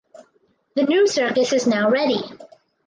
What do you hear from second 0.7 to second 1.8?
The new circus is